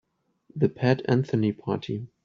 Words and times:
The 0.55 0.67
Pat 0.67 1.03
Anthony 1.07 1.51
Party. 1.51 2.07